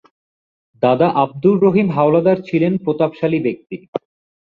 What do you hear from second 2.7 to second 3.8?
প্রতাপশালী ব্যক্তি।